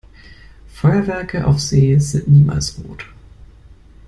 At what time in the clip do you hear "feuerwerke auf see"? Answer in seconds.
0.73-1.95